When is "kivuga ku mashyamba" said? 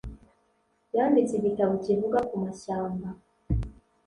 1.85-3.07